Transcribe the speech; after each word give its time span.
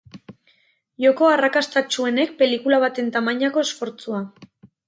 Joko 1.05 1.27
arrakastatsuenek 1.33 2.33
pelikula 2.41 2.83
baten 2.87 3.15
tamainako 3.19 3.67
esfortzua. 3.67 4.27